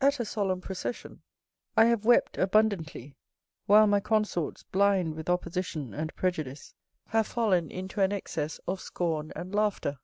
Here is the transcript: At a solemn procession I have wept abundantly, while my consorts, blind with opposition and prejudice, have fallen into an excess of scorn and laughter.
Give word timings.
At 0.00 0.20
a 0.20 0.24
solemn 0.24 0.60
procession 0.60 1.20
I 1.76 1.86
have 1.86 2.04
wept 2.04 2.38
abundantly, 2.38 3.16
while 3.66 3.88
my 3.88 3.98
consorts, 3.98 4.62
blind 4.62 5.16
with 5.16 5.28
opposition 5.28 5.92
and 5.92 6.14
prejudice, 6.14 6.72
have 7.08 7.26
fallen 7.26 7.72
into 7.72 8.00
an 8.00 8.12
excess 8.12 8.60
of 8.68 8.80
scorn 8.80 9.32
and 9.34 9.52
laughter. 9.52 9.98